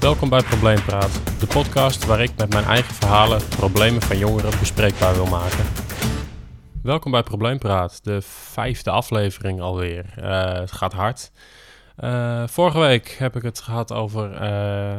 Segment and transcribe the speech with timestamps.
[0.00, 5.14] Welkom bij Probleempraat, de podcast waar ik met mijn eigen verhalen problemen van jongeren bespreekbaar
[5.14, 5.64] wil maken.
[6.82, 10.04] Welkom bij Probleempraat, de vijfde aflevering alweer.
[10.18, 11.30] Uh, het gaat hard.
[11.98, 14.40] Uh, vorige week heb ik het gehad over uh,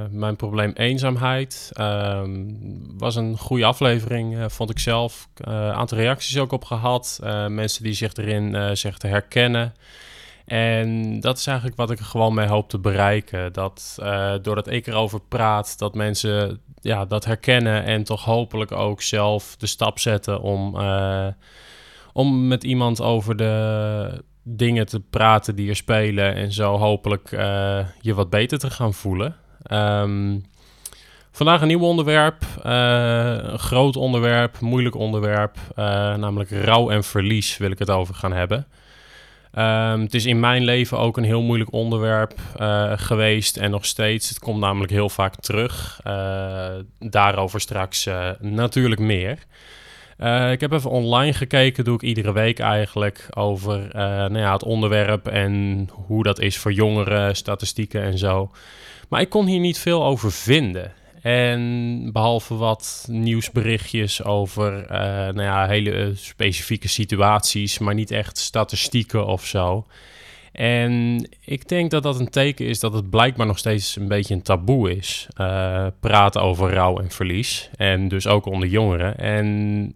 [0.10, 1.72] mijn probleem eenzaamheid.
[1.80, 2.22] Uh,
[2.98, 5.28] was een goede aflevering, vond ik zelf.
[5.36, 7.20] Een aantal reacties ook op gehad.
[7.48, 8.52] mensen die zich erin
[8.98, 9.74] te herkennen.
[10.52, 13.54] En dat is eigenlijk wat ik er gewoon mee hoop te bereiken.
[13.54, 19.02] Dat uh, doordat ik erover praat, dat mensen ja, dat herkennen en toch hopelijk ook
[19.02, 21.28] zelf de stap zetten om, uh,
[22.14, 27.80] om met iemand over de dingen te praten die er spelen en zo hopelijk uh,
[28.02, 29.36] je wat beter te gaan voelen.
[29.72, 30.44] Um,
[31.32, 37.80] vandaag een nieuw onderwerp, een groot onderwerp, moeilijk onderwerp, namelijk rouw en verlies wil ik
[37.80, 38.68] het over gaan hebben.
[39.58, 43.86] Um, het is in mijn leven ook een heel moeilijk onderwerp uh, geweest en nog
[43.86, 44.30] steeds.
[44.30, 46.00] Het komt namelijk heel vaak terug.
[46.08, 49.38] Uh, daarover straks uh, natuurlijk meer.
[50.52, 55.28] ik heb even online gekeken, doe ik iedere week eigenlijk, over nou ja, het onderwerp
[55.28, 58.52] en hoe dat is voor jongeren, statistieken en zo.
[59.10, 60.92] Maar ik kon hier niet veel over vinden.
[61.22, 68.38] En behalve wat nieuwsberichtjes over uh, nou ja, hele eh, specifieke situaties, maar niet echt
[68.38, 69.86] statistieken of zo.
[70.52, 74.34] En ik denk dat dat een teken is dat het blijkbaar nog steeds een beetje
[74.34, 75.28] een taboe is.
[75.38, 77.70] Uh, praten over rouw en verlies.
[77.78, 79.18] En dus ook onder jongeren.
[79.18, 79.96] En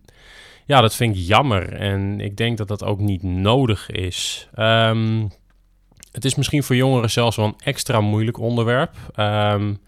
[0.65, 1.73] ja, dat vind ik jammer.
[1.73, 4.47] En ik denk dat dat ook niet nodig is.
[4.59, 5.29] Um,
[6.15, 8.95] het is misschien voor jongeren zelfs wel een extra moeilijk onderwerp.
[9.15, 9.79] Um,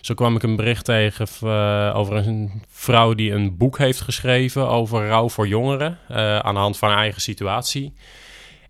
[0.00, 4.68] zo kwam ik een bericht tegen uh, over een vrouw die een boek heeft geschreven
[4.68, 5.98] over rouw voor jongeren.
[6.10, 7.94] Uh, aan de hand van haar eigen situatie.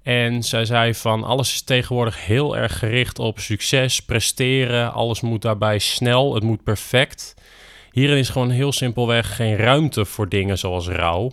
[0.03, 4.92] En zij zei van alles is tegenwoordig heel erg gericht op succes, presteren.
[4.92, 7.34] Alles moet daarbij snel, het moet perfect.
[7.93, 11.27] Hierin is gewoon heel simpelweg geen ruimte voor dingen zoals rouw.
[11.27, 11.31] Uh,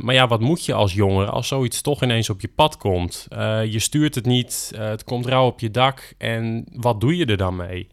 [0.00, 3.26] maar ja, wat moet je als jongere als zoiets toch ineens op je pad komt?
[3.32, 7.16] Uh, je stuurt het niet, uh, het komt rouw op je dak en wat doe
[7.16, 7.88] je er dan mee?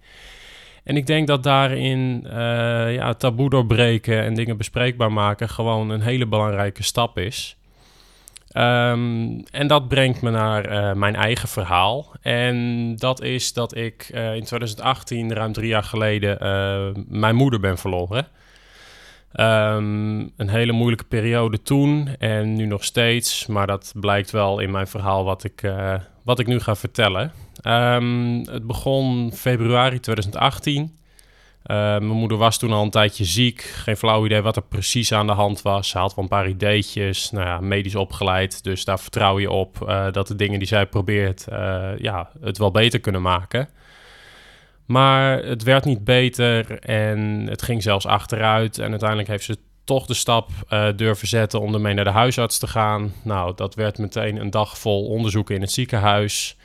[0.84, 2.31] En ik denk dat daarin uh,
[2.94, 7.57] ja, taboe doorbreken en dingen bespreekbaar maken gewoon een hele belangrijke stap is.
[8.57, 12.12] Um, en dat brengt me naar uh, mijn eigen verhaal.
[12.22, 16.38] En dat is dat ik uh, in 2018, ruim drie jaar geleden,
[17.07, 18.28] mijn moeder ben verloren.
[19.40, 23.45] Um, een hele moeilijke periode toen en nu nog steeds.
[23.45, 25.72] Maar dat blijkt wel in mijn verhaal wat ik,
[26.24, 27.31] wat ik nu ga vertellen.
[27.63, 30.97] Um, het begon februari 2018.
[31.67, 33.61] Uh, mijn moeder was toen al een tijdje ziek.
[33.61, 35.89] Geen flauw idee wat er precies aan de hand was.
[35.89, 37.31] Ze had wel een paar ideetjes.
[37.31, 38.63] Nou ja, medisch opgeleid.
[38.63, 41.45] Dus daar vertrouw je op uh, dat de dingen die zij probeert...
[41.50, 43.69] Uh, ja, het wel beter kunnen maken.
[44.85, 48.79] Maar het werd niet beter en het ging zelfs achteruit.
[48.79, 50.50] En uiteindelijk heeft ze toch de stap
[50.95, 53.13] durven zetten om ermee naar de huisarts te gaan.
[53.23, 56.57] Nou, dat werd meteen een dag vol onderzoeken in het ziekenhuis.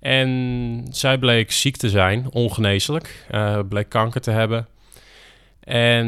[0.00, 3.26] En zij bleek ziek te zijn, ongeneeslijk.
[3.30, 4.68] Uh, bleek kanker te hebben.
[5.60, 6.06] En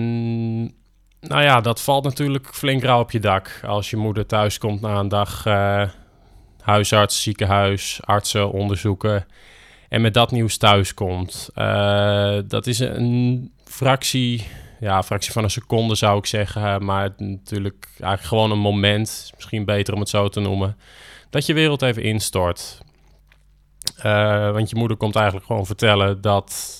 [1.21, 3.60] nou ja, dat valt natuurlijk flink rauw op je dak.
[3.66, 5.82] Als je moeder thuis komt na een dag uh,
[6.60, 9.26] huisarts, ziekenhuis, artsen, onderzoeken.
[9.88, 11.50] En met dat nieuws thuis komt.
[11.55, 14.47] Uh, dat is een fractie,
[14.81, 16.84] ja, fractie van een seconde zou ik zeggen.
[16.84, 20.76] Maar natuurlijk eigenlijk gewoon een moment, misschien beter om het zo te noemen.
[21.31, 22.78] Dat je wereld even instort.
[24.05, 26.79] Uh, want je moeder komt eigenlijk gewoon vertellen dat,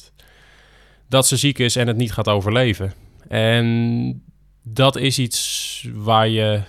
[1.09, 2.93] dat ze ziek is en het niet gaat overleven.
[3.29, 4.23] En
[4.62, 6.61] dat is iets waar je.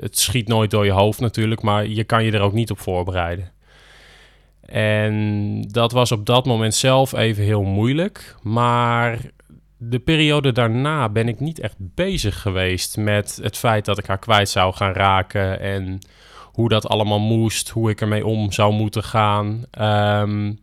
[0.00, 2.78] Het schiet nooit door je hoofd natuurlijk, maar je kan je er ook niet op
[2.78, 3.52] voorbereiden.
[4.60, 8.36] En dat was op dat moment zelf even heel moeilijk.
[8.42, 9.18] Maar
[9.76, 14.18] de periode daarna ben ik niet echt bezig geweest met het feit dat ik haar
[14.18, 15.60] kwijt zou gaan raken.
[15.60, 15.98] En
[16.58, 19.64] hoe dat allemaal moest, hoe ik ermee om zou moeten gaan.
[19.80, 20.58] Um,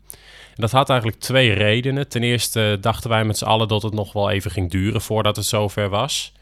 [0.55, 2.07] dat had eigenlijk twee redenen.
[2.07, 5.35] Ten eerste dachten wij met z'n allen dat het nog wel even ging duren voordat
[5.35, 6.33] het zover was.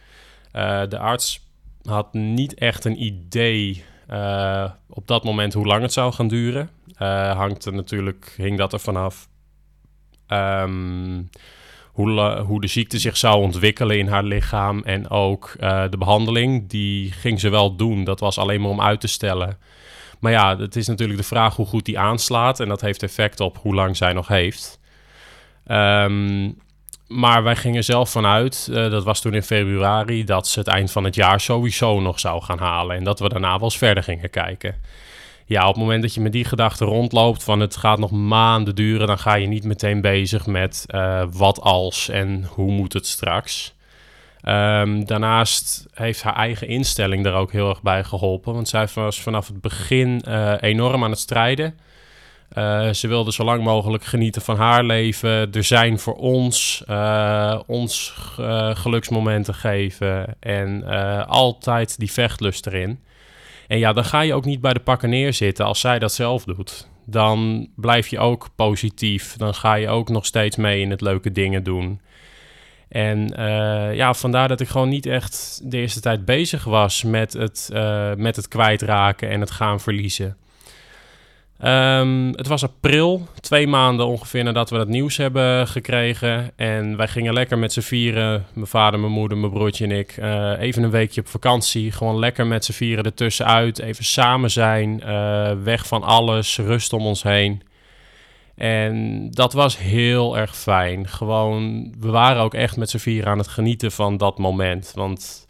[0.53, 1.41] Uh, de arts
[1.83, 6.69] had niet echt een idee uh, op dat moment hoe lang het zou gaan duren.
[7.01, 9.27] Uh, hangt er natuurlijk, hing dat er vanaf.
[10.27, 11.29] Um,
[11.93, 14.81] hoe, de ziekte zich zou ontwikkelen in haar lichaam.
[14.83, 18.03] En ook uh, de behandeling, die ging ze wel doen.
[18.03, 19.57] Dat was alleen maar om uit te stellen.
[20.19, 22.59] Maar ja, het is natuurlijk de vraag hoe goed die aanslaat.
[22.59, 24.79] En dat heeft effect op hoe lang zij nog heeft.
[25.67, 26.61] Um,
[27.07, 30.91] maar wij gingen zelf vanuit, uh, dat was toen in februari, dat ze het eind
[30.91, 32.95] van het jaar sowieso nog zou gaan halen.
[32.95, 34.75] En dat we daarna wel eens verder gingen kijken.
[35.53, 38.75] Ja, op het moment dat je met die gedachte rondloopt van het gaat nog maanden
[38.75, 43.07] duren, dan ga je niet meteen bezig met uh, wat als en hoe moet het
[43.07, 43.73] straks.
[44.45, 49.21] Um, daarnaast heeft haar eigen instelling er ook heel erg bij geholpen, want zij was
[49.21, 51.79] vanaf het begin uh, enorm aan het strijden.
[52.57, 56.83] Uh, ze wilde zo lang mogelijk genieten van haar leven, er zijn voor ons,
[57.65, 58.13] ons
[58.73, 60.85] geluksmomenten geven en
[61.27, 62.99] altijd die vechtlust erin.
[63.73, 66.43] En ja, dan ga je ook niet bij de pakken neerzitten als zij dat zelf
[66.43, 66.89] doet.
[67.05, 69.35] Dan blijf je ook positief.
[69.37, 72.01] Dan ga je ook nog steeds mee in het leuke dingen doen.
[72.89, 77.33] En uh, ja, vandaar dat ik gewoon niet echt de eerste tijd bezig was met
[77.33, 80.37] het, uh, met het kwijtraken en het gaan verliezen.
[81.61, 86.51] Um, het was april, twee maanden ongeveer nadat we het nieuws hebben gekregen.
[86.55, 90.17] En wij gingen lekker met z'n vieren, mijn vader, mijn moeder, mijn broertje en ik,
[90.17, 91.91] uh, even een weekje op vakantie.
[91.91, 97.05] Gewoon lekker met z'n vieren ertussenuit, even samen zijn, uh, weg van alles, rust om
[97.05, 97.61] ons heen.
[98.55, 101.07] En dat was heel erg fijn.
[101.07, 104.91] Gewoon, we waren ook echt met z'n vieren aan het genieten van dat moment.
[104.95, 105.47] Want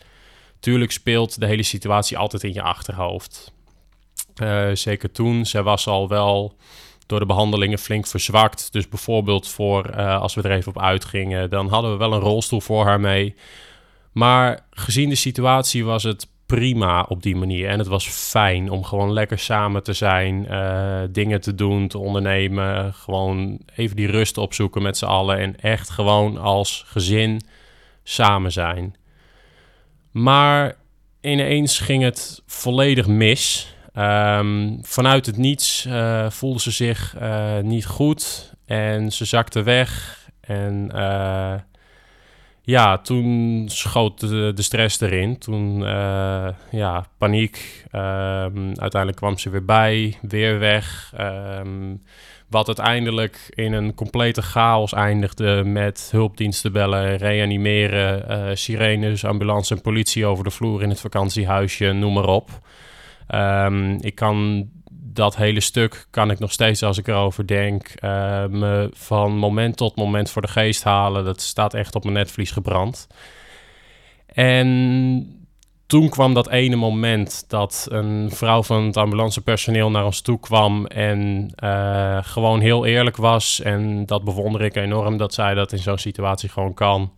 [0.60, 3.54] tuurlijk speelt de hele situatie altijd in je achterhoofd.
[4.42, 5.46] Uh, zeker toen.
[5.46, 6.56] Zij was al wel
[7.06, 8.72] door de behandelingen flink verzwakt.
[8.72, 12.20] Dus bijvoorbeeld voor uh, als we er even op uitgingen, dan hadden we wel een
[12.20, 13.36] rolstoel voor haar mee.
[14.12, 17.70] Maar gezien de situatie was het prima op die manier.
[17.70, 21.98] En het was fijn om gewoon lekker samen te zijn, uh, dingen te doen, te
[21.98, 22.94] ondernemen.
[22.94, 25.38] Gewoon even die rust opzoeken met z'n allen.
[25.38, 27.42] En echt gewoon als gezin
[28.04, 28.96] samen zijn.
[30.12, 30.76] Maar
[31.22, 33.73] ineens ging het volledig mis.
[33.98, 40.20] Um, vanuit het niets uh, voelde ze zich uh, niet goed en ze zakte weg.
[40.42, 41.54] En uh,
[42.62, 45.38] ja, toen schoot de, stress erin.
[45.38, 45.82] Toen,
[46.72, 47.86] ja, paniek.
[47.92, 51.14] Um, uiteindelijk kwam ze weer bij, weer weg.
[51.20, 52.02] Um,
[52.50, 60.26] wat uiteindelijk in een complete chaos eindigde met hulpdiensten bellen, reanimeren, sirenes, ambulance en politie
[60.26, 62.50] over de vloer in het vakantiehuisje, noem maar op.
[63.30, 68.46] Um, ik kan dat hele stuk, kan ik nog steeds als ik erover denk, uh,
[68.46, 71.26] me van moment tot moment voor de geest halen.
[71.26, 73.08] Dat staat echt op mijn netvlies gebrand.
[74.26, 75.44] En
[75.86, 80.86] toen kwam dat ene moment dat een vrouw van het ambulancepersoneel naar ons toe kwam
[80.86, 83.62] en uh, gewoon heel eerlijk was.
[83.62, 87.14] En dat bewonder ik enorm dat zij dat in zo'n situatie gewoon kan.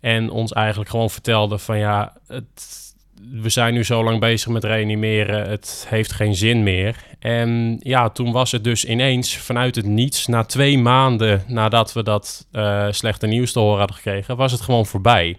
[0.00, 2.87] En ons eigenlijk gewoon vertelde van ja, het,
[3.32, 6.96] we zijn nu zo lang bezig met reanimeren, het heeft geen zin meer.
[7.18, 12.02] En ja, toen was het dus ineens vanuit het niets, na twee maanden nadat we
[12.02, 15.36] dat uh, slechte nieuws te horen hadden gekregen, was het gewoon voorbij.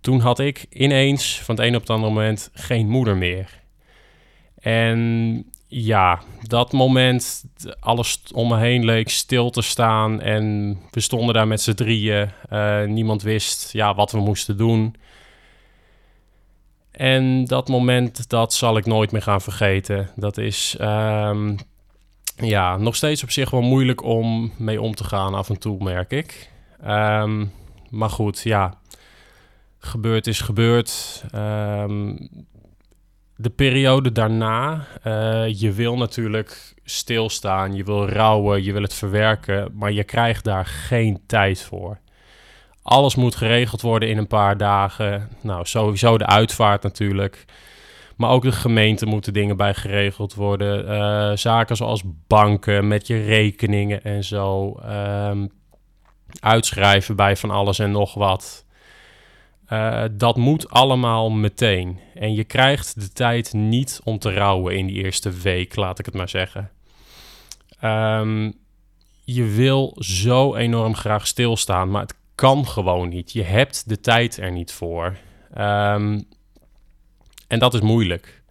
[0.00, 3.60] Toen had ik ineens van het een op het andere moment geen moeder meer.
[4.58, 7.44] En ja, dat moment,
[7.80, 12.30] alles om me heen leek stil te staan en we stonden daar met z'n drieën.
[12.52, 14.94] Uh, niemand wist ja, wat we moesten doen.
[16.92, 20.10] En dat moment, dat zal ik nooit meer gaan vergeten.
[20.16, 21.56] Dat is um,
[22.36, 25.82] ja, nog steeds op zich wel moeilijk om mee om te gaan af en toe,
[25.84, 26.50] merk ik.
[26.86, 27.52] Um,
[27.90, 28.74] maar goed, ja,
[29.78, 31.24] gebeurd is gebeurd.
[31.34, 32.28] Um,
[33.36, 39.70] de periode daarna, uh, je wil natuurlijk stilstaan, je wil rouwen, je wil het verwerken,
[39.74, 41.98] maar je krijgt daar geen tijd voor.
[42.82, 45.28] Alles moet geregeld worden in een paar dagen.
[45.40, 47.44] Nou, sowieso de uitvaart natuurlijk.
[48.16, 50.88] Maar ook de gemeente moeten dingen bij geregeld worden.
[50.88, 54.80] Uh, zaken zoals banken met je rekeningen en zo.
[54.86, 55.50] Um,
[56.40, 58.64] uitschrijven bij van alles en nog wat.
[59.68, 61.98] Uh, dat moet allemaal meteen.
[62.14, 66.06] En je krijgt de tijd niet om te rouwen in die eerste week, laat ik
[66.06, 66.70] het maar zeggen.
[67.84, 68.60] Um,
[69.24, 73.32] je wil zo enorm graag stilstaan, maar het kan gewoon niet.
[73.32, 75.16] Je hebt de tijd er niet voor.
[75.58, 76.24] Um,
[77.48, 78.42] en dat is moeilijk.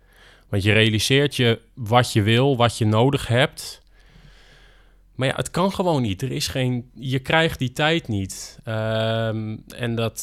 [0.49, 3.81] Want je realiseert je wat je wil, wat je nodig hebt.
[5.15, 6.21] Maar ja, het kan gewoon niet.
[6.21, 6.91] Er is geen.
[6.93, 8.59] Je krijgt die tijd niet.
[8.65, 10.21] Um, en dat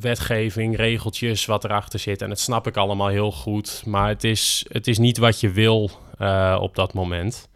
[0.00, 2.22] wetgeving, regeltjes, wat erachter zit.
[2.22, 3.82] En dat snap ik allemaal heel goed.
[3.86, 5.90] Maar het is, het is niet wat je wil
[6.20, 7.48] uh, op dat moment.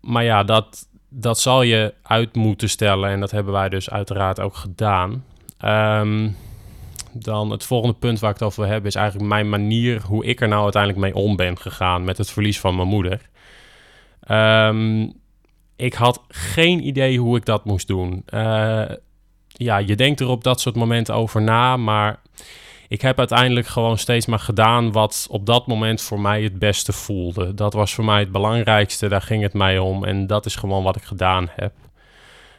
[0.00, 3.10] Maar ja, dat, dat zal je uit moeten stellen.
[3.10, 5.24] En dat hebben wij dus uiteraard ook gedaan.
[5.64, 6.36] Um,
[7.12, 10.24] dan het volgende punt waar ik het over wil hebben is eigenlijk mijn manier hoe
[10.24, 13.28] ik er nou uiteindelijk mee om ben gegaan met het verlies van mijn moeder.
[14.30, 15.12] Um,
[15.76, 18.22] ik had geen idee hoe ik dat moest doen.
[18.34, 18.82] Uh,
[19.46, 22.20] ja, je denkt er op dat soort momenten over na, maar
[22.90, 26.92] ik heb uiteindelijk gewoon steeds maar gedaan wat op dat moment voor mij het beste
[26.92, 27.54] voelde.
[27.54, 30.82] Dat was voor mij het belangrijkste, daar ging het mij om en dat is gewoon
[30.82, 31.72] wat ik gedaan heb.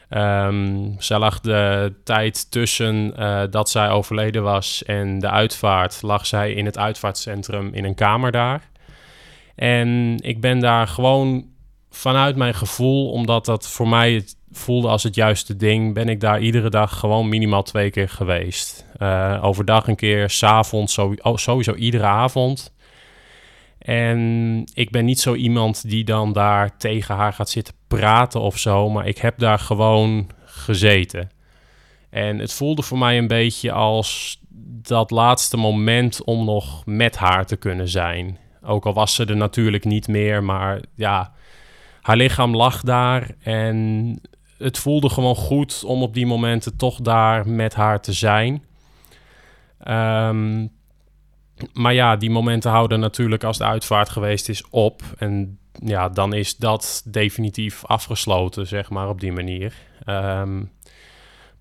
[0.08, 6.26] Um, zij lag de tijd tussen uh, dat zij overleden was en de uitvaart, lag
[6.26, 8.70] zij in het uitvaartcentrum in een kamer daar.
[9.54, 11.44] En ik ben daar gewoon
[11.90, 16.20] vanuit mijn gevoel, omdat dat voor mij het voelde als het juiste ding, ben ik
[16.20, 18.86] daar iedere dag gewoon minimaal twee keer geweest.
[18.98, 22.74] Uh, overdag een keer, s'avonds oh, sowieso iedere avond.
[23.78, 28.58] En ik ben niet zo iemand die dan daar tegen haar gaat zitten praten of
[28.58, 31.30] zo, maar ik heb daar gewoon gezeten.
[32.10, 34.40] En het voelde voor mij een beetje als
[34.82, 38.38] dat laatste moment om nog met haar te kunnen zijn.
[38.62, 41.32] Ook al was ze er natuurlijk niet meer, maar ja,
[42.00, 44.20] haar lichaam lag daar en
[44.62, 48.64] het voelde gewoon goed om op die momenten toch daar met haar te zijn.
[49.88, 50.70] Um,
[51.72, 55.02] maar ja, die momenten houden natuurlijk als de uitvaart geweest is op.
[55.18, 59.74] En ja, dan is dat definitief afgesloten, zeg maar, op die manier.
[60.06, 60.70] Um,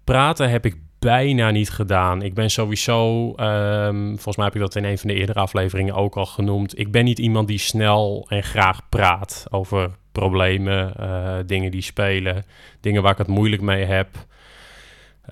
[0.03, 2.21] praten heb ik bijna niet gedaan.
[2.21, 5.95] Ik ben sowieso, um, volgens mij heb ik dat in een van de eerdere afleveringen
[5.95, 6.79] ook al genoemd.
[6.79, 12.45] Ik ben niet iemand die snel en graag praat over problemen, uh, dingen die spelen,
[12.81, 14.07] dingen waar ik het moeilijk mee heb.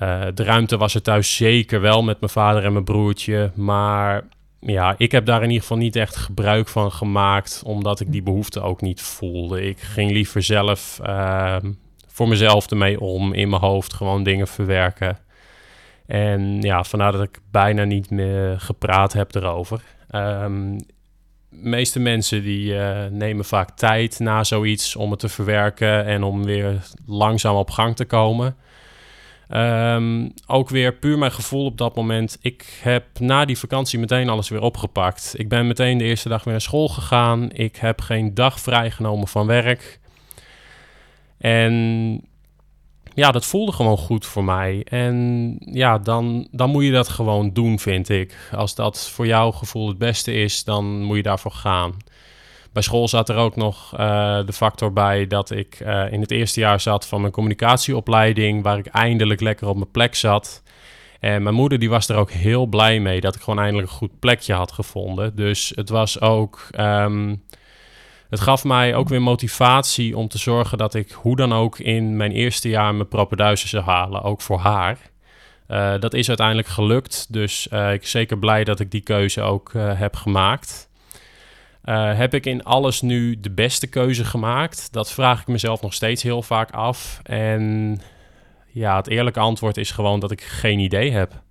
[0.02, 4.24] Uh, de ruimte was er thuis zeker wel met mijn vader en mijn broertje, maar
[4.60, 8.24] ja, ik heb daar in ieder geval niet echt gebruik van gemaakt, omdat ik die
[8.24, 9.62] behoefte ook niet voelde.
[9.62, 11.56] Ik ging liever zelf uh,
[12.08, 15.18] voor mezelf ermee om, in mijn hoofd gewoon dingen verwerken.
[16.10, 19.82] En ja, vandaar dat ik bijna niet meer gepraat heb erover.
[20.16, 20.78] Um,
[21.50, 26.44] meeste mensen die uh, nemen vaak tijd na zoiets om het te verwerken en om
[26.44, 28.56] weer langzaam op gang te komen.
[29.50, 32.38] Um, ook weer puur mijn gevoel op dat moment.
[32.42, 35.34] Ik heb na die vakantie meteen alles weer opgepakt.
[35.38, 37.52] Ik ben meteen de eerste dag weer naar school gegaan.
[37.52, 40.00] Ik heb geen dag vrijgenomen van werk.
[41.38, 42.29] En
[43.20, 44.82] ja, dat voelde gewoon goed voor mij.
[44.90, 48.50] En ja, dan, dan moet je dat gewoon doen, vind ik.
[48.52, 51.98] Als dat voor jouw gevoel het beste is, dan moet je daarvoor gaan.
[52.72, 54.00] Bij school zat er ook nog uh,
[54.46, 58.78] de factor bij dat ik uh, in het eerste jaar zat van mijn communicatieopleiding, waar
[58.78, 60.64] ik eindelijk lekker op mijn plek zat.
[61.20, 63.98] En mijn moeder die was er ook heel blij mee dat ik gewoon eindelijk een
[63.98, 65.36] goed plekje had gevonden.
[65.36, 66.68] Dus het was ook.
[66.80, 67.42] Um,
[68.30, 72.18] het gaf mij ook weer motivatie om te zorgen dat ik hoe dan ook in
[72.18, 74.98] mijn eerste jaar mijn propenduizen zou halen, ook voor haar.
[75.68, 79.72] Uh, dat is uiteindelijk gelukt, dus ik ben zeker blij dat ik die keuze ook
[79.74, 80.90] heb gemaakt.
[81.92, 84.94] Heb ik in alles nu de beste keuze gemaakt?
[84.94, 87.20] Dat vraag ik mezelf nog steeds heel vaak af.
[87.24, 87.98] En
[88.68, 91.42] ja, het eerlijke antwoord is gewoon dat ik geen idee heb.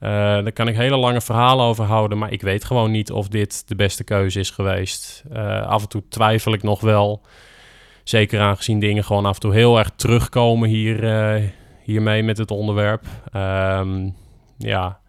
[0.00, 3.28] Uh, daar kan ik hele lange verhalen over houden, maar ik weet gewoon niet of
[3.28, 5.24] dit de beste keuze is geweest.
[5.32, 7.22] Uh, af en toe twijfel ik nog wel.
[8.04, 11.42] Zeker aangezien dingen gewoon af en toe heel erg terugkomen hier,
[11.82, 13.04] hiermee met het onderwerp.
[13.36, 14.14] Um,
[14.58, 15.00] ja,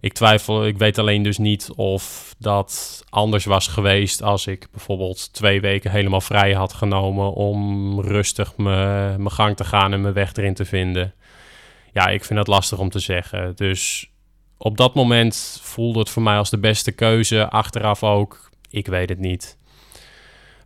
[0.00, 5.32] ik twijfel, ik weet alleen dus niet of dat anders was geweest als ik bijvoorbeeld
[5.32, 10.34] twee weken helemaal vrij had genomen om rustig mijn gang te gaan en mijn weg
[10.34, 11.14] erin te vinden.
[11.96, 13.56] Ja, ik vind dat lastig om te zeggen.
[13.56, 14.10] Dus
[14.56, 17.48] op dat moment voelde het voor mij als de beste keuze.
[17.48, 19.58] Achteraf ook, ik weet het niet.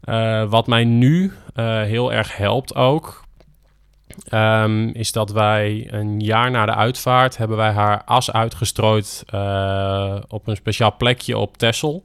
[0.04, 3.24] Uh, wat mij nu uh, heel erg helpt ook,
[4.32, 10.16] Um, is dat wij een jaar na de uitvaart hebben wij haar as uitgestrooid uh,
[10.28, 12.04] op een speciaal plekje op Texel.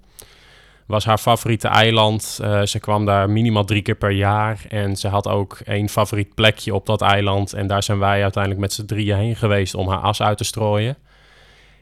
[0.85, 2.39] Was haar favoriete eiland.
[2.41, 4.65] Uh, ze kwam daar minimaal drie keer per jaar.
[4.69, 7.53] En ze had ook één favoriet plekje op dat eiland.
[7.53, 10.43] En daar zijn wij uiteindelijk met z'n drieën heen geweest om haar as uit te
[10.43, 10.97] strooien.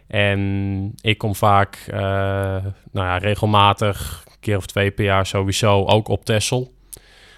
[0.08, 1.96] En ik kom vaak, uh,
[2.92, 6.74] nou ja, regelmatig, een keer of twee per jaar sowieso, ook op Texel.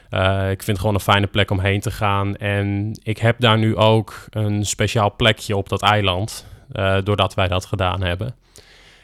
[0.09, 2.35] Uh, ik vind het gewoon een fijne plek om heen te gaan.
[2.35, 6.45] En ik heb daar nu ook een speciaal plekje op dat eiland,
[7.03, 8.35] doordat wij dat gedaan hebben.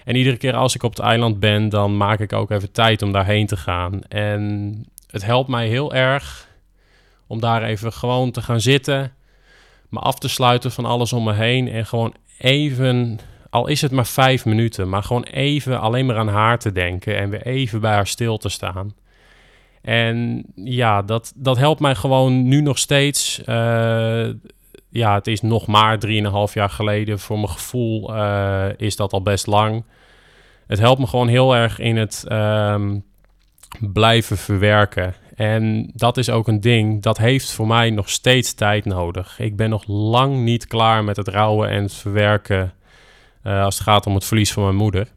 [0.06, 3.02] En iedere keer als ik op het eiland ben, dan maak ik ook even tijd
[3.02, 4.02] om daarheen te gaan.
[4.08, 4.74] En
[5.08, 6.48] het helpt mij heel erg
[7.28, 9.14] om daar even gewoon te gaan zitten,
[9.90, 13.92] me af te sluiten van alles om me heen en gewoon even, al is het
[13.92, 17.82] maar vijf minuten, maar gewoon even alleen maar aan haar te denken en weer even
[17.82, 18.94] bij haar stil te staan.
[19.82, 23.42] En ja, dat, dat helpt mij gewoon nu nog steeds.
[23.46, 24.30] Uh,
[24.92, 27.20] ja, het is nog maar 3,5 jaar geleden.
[27.20, 29.84] Voor mijn gevoel uh, is dat al best lang.
[30.68, 33.04] Het helpt me gewoon heel erg in het um,
[33.80, 35.16] blijven verwerken.
[35.36, 39.40] En dat is ook een ding, dat heeft voor mij nog steeds tijd nodig.
[39.40, 42.74] Ik ben nog lang niet klaar met het rouwen en het verwerken
[43.44, 45.08] als het gaat om het verlies van mijn moeder.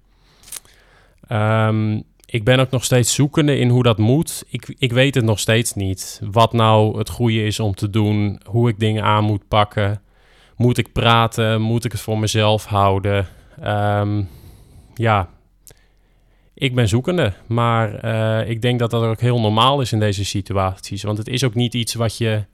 [1.28, 2.04] Um,
[2.34, 4.44] ik ben ook nog steeds zoekende in hoe dat moet.
[4.48, 6.20] Ik, ik weet het nog steeds niet.
[6.30, 8.40] Wat nou het goede is om te doen.
[8.44, 10.02] Hoe ik dingen aan moet pakken.
[10.56, 11.60] Moet ik praten?
[11.60, 13.26] Moet ik het voor mezelf houden?
[13.60, 14.22] Ehm,
[14.94, 15.28] ja,
[16.54, 17.32] ik ben zoekende.
[17.46, 21.02] Maar eh, ik denk dat dat ook heel normaal is in deze situaties.
[21.02, 22.44] Want het is ook niet iets wat je,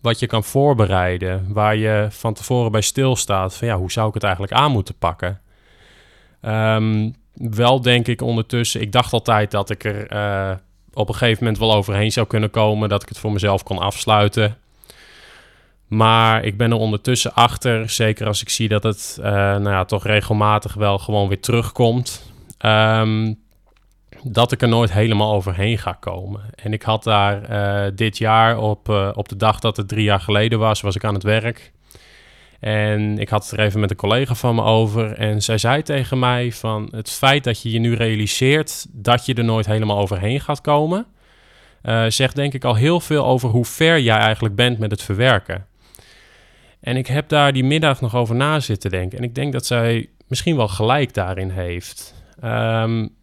[0.00, 1.52] wat je kan voorbereiden.
[1.52, 3.56] Waar je van tevoren bij stilstaat.
[3.56, 5.40] Van ja, hoe zou ik het eigenlijk aan moeten pakken?
[6.42, 10.56] Um, wel denk ik ondertussen, ik dacht altijd dat ik er uh,
[10.92, 13.78] op een gegeven moment wel overheen zou kunnen komen, dat ik het voor mezelf kon
[13.78, 14.56] afsluiten.
[15.86, 19.84] Maar ik ben er ondertussen achter, zeker als ik zie dat het uh, nou ja,
[19.84, 23.38] toch regelmatig wel gewoon weer terugkomt, um,
[24.22, 26.40] dat ik er nooit helemaal overheen ga komen.
[26.54, 30.20] En ik had daar uh, dit jaar op, op de dag dat het drie jaar
[30.20, 31.72] geleden was, was ik aan het werk.
[32.60, 35.12] En ik had het er even met een collega van me over.
[35.12, 39.34] En zij zei tegen mij van het feit dat je je nu realiseert dat je
[39.34, 41.06] er nooit helemaal overheen gaat komen.
[41.82, 45.02] Uh, zegt denk ik al heel veel over hoe ver jij eigenlijk bent met het
[45.02, 45.66] verwerken.
[46.80, 49.18] En ik heb daar die middag nog over na zitten denken.
[49.18, 52.14] En ik denk dat zij misschien wel gelijk daarin heeft.
[52.44, 53.16] Um,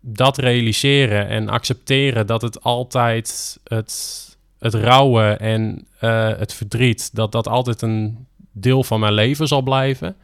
[0.00, 7.32] dat realiseren en accepteren dat het altijd het, het rouwen en uh, het verdriet, dat
[7.32, 10.16] dat altijd een deel van mijn leven zal blijven.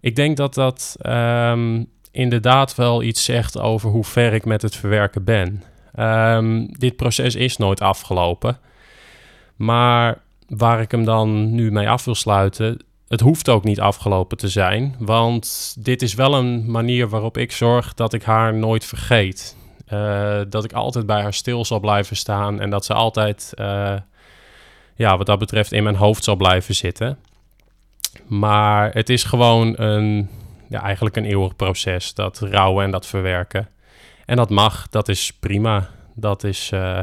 [0.00, 4.76] Ik denk dat dat um, inderdaad wel iets zegt over hoe ver ik met het
[4.76, 5.62] verwerken ben.
[5.98, 8.58] Um, dit proces is nooit afgelopen.
[9.56, 12.78] Maar waar ik hem dan nu mee af wil sluiten,
[13.08, 14.94] het hoeft ook niet afgelopen te zijn.
[14.98, 19.56] Want dit is wel een manier waarop ik zorg dat ik haar nooit vergeet.
[19.92, 23.94] Uh, dat ik altijd bij haar stil zal blijven staan en dat ze altijd, uh,
[24.94, 27.18] ja, wat dat betreft, in mijn hoofd zal blijven zitten.
[28.26, 30.30] Maar het is gewoon een,
[30.68, 33.68] ja, eigenlijk een eeuwig proces, dat rouwen en dat verwerken.
[34.26, 35.88] En dat mag, dat is prima.
[36.14, 36.70] Dat is.
[36.74, 36.98] Uh,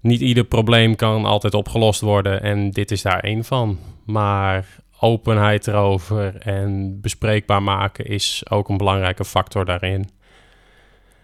[0.00, 3.78] niet ieder probleem kan altijd opgelost worden en dit is daar één van.
[4.04, 4.66] Maar
[5.00, 10.10] openheid erover en bespreekbaar maken is ook een belangrijke factor daarin.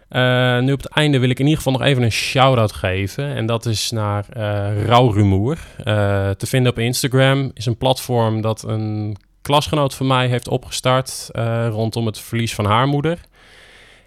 [0.09, 3.35] Uh, nu op het einde wil ik in ieder geval nog even een shout-out geven.
[3.35, 5.57] En dat is naar uh, Rauwrumoer.
[5.79, 5.85] Uh,
[6.29, 11.29] te vinden op Instagram is een platform dat een klasgenoot van mij heeft opgestart
[11.69, 13.19] rondom het verlies van haar moeder.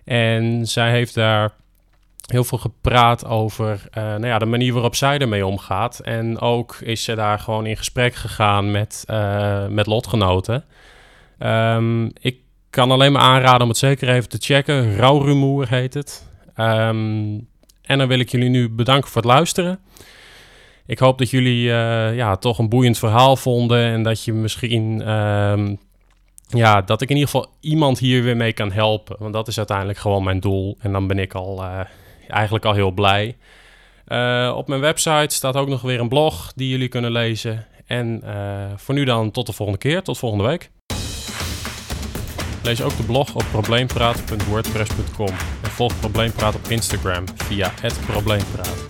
[0.04, 1.50] En zij heeft daar
[2.26, 5.98] heel veel gepraat over nou ja, de manier waarop zij ermee omgaat.
[5.98, 9.04] En ook is ze daar gewoon in gesprek gegaan met,
[9.68, 10.64] met lotgenoten.
[11.38, 12.36] Um, ik
[12.78, 14.96] kan alleen maar aanraden om het zeker even te checken.
[14.96, 16.26] Rauwrumoer heet het.
[16.56, 17.48] Um,
[17.82, 19.78] en dan wil ik jullie nu bedanken voor het luisteren.
[20.86, 25.12] Ik hoop dat jullie uh, ja, toch een boeiend verhaal vonden en dat je misschien,
[25.12, 25.78] um,
[26.48, 29.16] ja, dat ik in ieder geval iemand hier weer mee kan helpen.
[29.18, 30.76] Want dat is uiteindelijk gewoon mijn doel.
[30.80, 31.80] En dan ben ik al uh,
[32.28, 33.36] eigenlijk al heel blij.
[34.08, 37.66] Uh, op mijn website staat ook nog weer een blog die jullie kunnen lezen.
[37.86, 38.22] En
[38.76, 40.70] voor nu dan tot de volgende keer, tot volgende week.
[42.62, 47.72] Lees ook de blog op probleempraat.wordpress.com en volg Probleempraat op Instagram via
[48.06, 48.87] @probleempraat.